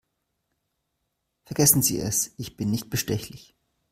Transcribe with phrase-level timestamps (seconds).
[1.45, 3.55] Vergessen Sie es, ich bin nicht bestechlich.